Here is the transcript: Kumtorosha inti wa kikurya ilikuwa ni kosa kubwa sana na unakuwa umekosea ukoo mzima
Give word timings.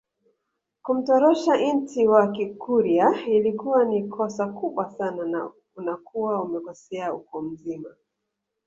Kumtorosha 0.81 1.53
inti 1.61 2.07
wa 2.07 2.27
kikurya 2.31 3.07
ilikuwa 3.27 3.85
ni 3.85 4.07
kosa 4.07 4.47
kubwa 4.47 4.89
sana 4.91 5.25
na 5.25 5.51
unakuwa 5.75 6.43
umekosea 6.43 7.13
ukoo 7.13 7.41
mzima 7.41 7.95